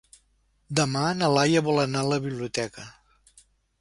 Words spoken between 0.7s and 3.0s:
Demà na Laia vol anar a la biblioteca.